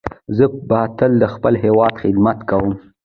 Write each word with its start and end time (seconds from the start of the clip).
زه 0.35 0.45
به 0.67 0.79
تل 0.97 1.11
د 1.21 1.23
خپل 1.33 1.53
هیواد 1.63 1.93
خدمت 2.01 2.37
کوم. 2.49 2.71